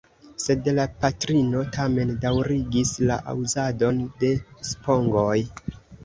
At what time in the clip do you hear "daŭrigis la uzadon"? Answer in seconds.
2.23-3.99